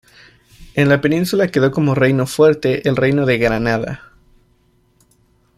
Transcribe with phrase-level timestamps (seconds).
[0.73, 4.11] En la península quedó como reino fuerte el reino de Granada.